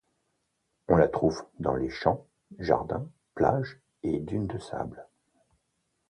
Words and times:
On 0.87 0.95
la 0.95 1.07
trouve 1.07 1.45
dans 1.59 1.75
les 1.75 1.91
champs, 1.91 2.25
jardins, 2.57 3.07
plages 3.35 3.79
et 4.01 4.19
dunes 4.19 4.47
de 4.47 4.57
sables. 4.57 5.07